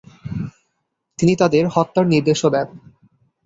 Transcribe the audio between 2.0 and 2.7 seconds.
নির্দেশও দেন।